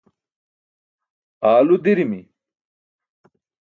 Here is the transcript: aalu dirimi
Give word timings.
aalu 1.51 1.75
dirimi 1.83 2.21